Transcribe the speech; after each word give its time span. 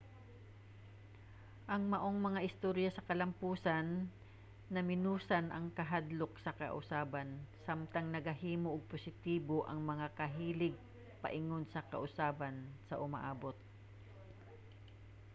ang 1.73 1.83
maong 1.93 2.17
mga 2.27 2.39
istorya 2.49 2.89
sa 2.93 3.05
kalamposan 3.09 3.87
namenosan 4.75 5.45
ang 5.51 5.65
kahadlok 5.77 6.33
sa 6.43 6.55
kausaban 6.61 7.29
samtang 7.65 8.07
nagahimo 8.15 8.67
og 8.75 8.89
positibo 8.93 9.55
nga 9.65 9.89
mga 9.91 10.07
kahilig 10.19 10.75
paingon 11.23 11.63
sa 11.73 11.81
kausaban 11.91 12.55
sa 12.87 12.95
umaabot 13.05 13.57